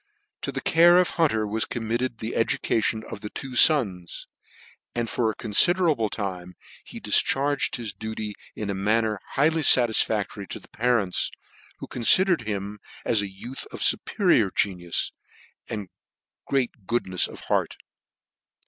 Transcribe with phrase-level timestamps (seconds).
[0.41, 4.25] To the care of Hunter was committed the education of the two fons;
[4.95, 10.47] and for a confi derable time he difcharged his duty in a manner highly fatisfactory
[10.47, 11.29] to the parents,
[11.77, 15.11] who confidered him as a youth of fuperior genius,
[15.69, 15.89] and
[16.47, 17.75] great good* nefs of heart.